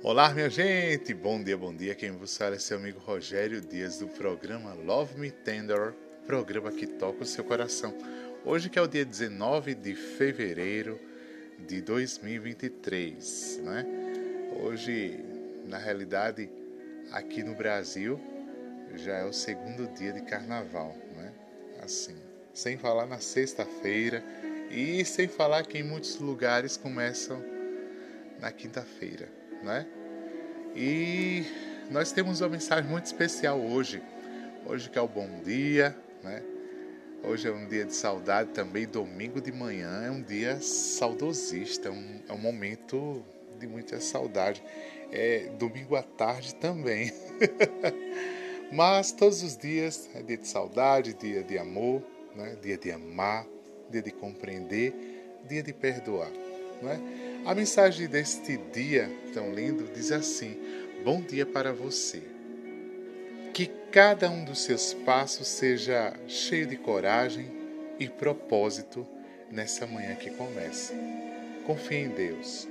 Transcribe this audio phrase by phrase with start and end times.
[0.00, 1.12] Olá, minha gente!
[1.12, 1.92] Bom dia, bom dia.
[1.92, 5.92] Quem vos fala é seu amigo Rogério Dias do programa Love Me Tender,
[6.24, 7.92] programa que toca o seu coração.
[8.44, 11.00] Hoje que é o dia 19 de fevereiro
[11.66, 13.84] de 2023, né?
[14.62, 15.18] Hoje,
[15.66, 16.48] na realidade,
[17.10, 18.20] aqui no Brasil
[18.94, 21.32] já é o segundo dia de carnaval, né?
[21.82, 22.16] Assim,
[22.54, 24.22] sem falar na sexta-feira
[24.70, 27.42] e sem falar que em muitos lugares começam
[28.38, 29.86] na quinta-feira né?
[30.74, 31.44] E
[31.90, 34.02] nós temos uma mensagem muito especial hoje.
[34.66, 36.42] Hoje que é o bom dia, né?
[37.22, 41.90] Hoje é um dia de saudade também, domingo de manhã é um dia saudosista, é
[41.90, 43.24] um, é um momento
[43.58, 44.62] de muita saudade.
[45.10, 47.12] É domingo à tarde também.
[48.70, 52.02] Mas todos os dias é dia de saudade, dia de amor,
[52.36, 52.56] né?
[52.62, 53.46] dia de amar,
[53.90, 54.94] dia de compreender,
[55.48, 56.30] dia de perdoar.
[56.82, 57.00] Né?
[57.44, 60.56] A mensagem deste dia tão lindo diz assim:
[61.04, 62.22] Bom dia para você.
[63.52, 67.50] Que cada um dos seus passos seja cheio de coragem
[67.98, 69.06] e propósito
[69.50, 70.94] nessa manhã que começa.
[71.66, 72.68] Confie em Deus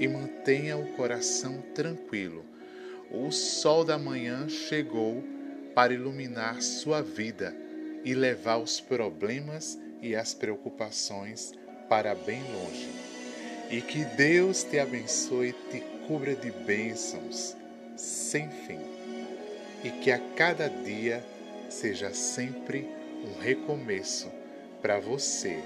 [0.00, 2.44] e mantenha o coração tranquilo.
[3.10, 5.22] O sol da manhã chegou
[5.74, 7.54] para iluminar sua vida
[8.04, 11.52] e levar os problemas e as preocupações
[11.88, 13.03] para bem longe
[13.74, 17.56] e que Deus te abençoe e te cubra de bênçãos
[17.96, 18.78] sem fim.
[19.82, 21.24] E que a cada dia
[21.68, 22.88] seja sempre
[23.24, 24.30] um recomeço
[24.80, 25.58] para você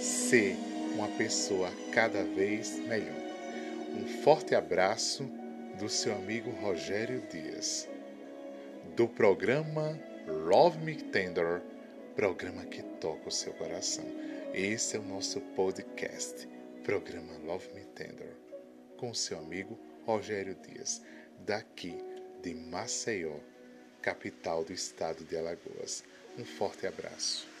[0.00, 0.56] ser
[0.94, 3.12] uma pessoa cada vez melhor.
[3.94, 5.24] Um forte abraço
[5.78, 7.86] do seu amigo Rogério Dias,
[8.96, 11.60] do programa Love Me Tender,
[12.16, 14.06] programa que toca o seu coração.
[14.54, 16.53] Esse é o nosso podcast
[16.84, 18.36] Programa Love Me Tender,
[18.98, 21.00] com seu amigo Rogério Dias,
[21.40, 21.96] daqui
[22.42, 23.40] de Maceió,
[24.02, 26.04] capital do estado de Alagoas.
[26.38, 27.53] Um forte abraço.